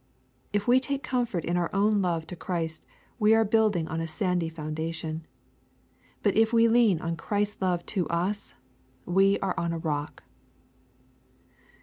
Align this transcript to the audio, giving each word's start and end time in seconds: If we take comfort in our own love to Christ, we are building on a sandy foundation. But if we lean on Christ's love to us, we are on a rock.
If 0.51 0.67
we 0.67 0.79
take 0.79 1.03
comfort 1.03 1.45
in 1.45 1.55
our 1.57 1.69
own 1.75 2.01
love 2.01 2.25
to 2.25 2.35
Christ, 2.35 2.87
we 3.19 3.35
are 3.35 3.45
building 3.45 3.87
on 3.87 4.01
a 4.01 4.07
sandy 4.07 4.49
foundation. 4.49 5.27
But 6.23 6.35
if 6.35 6.51
we 6.51 6.67
lean 6.67 6.99
on 7.01 7.15
Christ's 7.15 7.61
love 7.61 7.85
to 7.93 8.07
us, 8.07 8.55
we 9.05 9.37
are 9.41 9.53
on 9.59 9.71
a 9.73 9.77
rock. 9.77 10.23